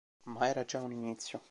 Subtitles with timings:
[0.23, 1.39] Ma era già un inizio.